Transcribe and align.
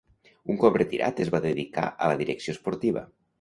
Un 0.53 0.57
cop 0.63 0.79
retirat 0.81 1.21
es 1.25 1.31
va 1.35 1.41
dedicar 1.43 1.85
a 1.91 2.09
la 2.13 2.17
direcció 2.23 2.57
esportiva. 2.57 3.07